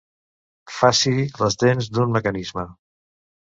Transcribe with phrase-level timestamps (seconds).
[0.75, 1.13] Faci
[1.43, 2.67] les dents d'un mecanisme.